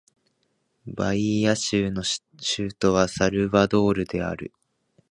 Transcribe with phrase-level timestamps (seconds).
[0.87, 4.51] バイーア州の州都はサルヴァドールである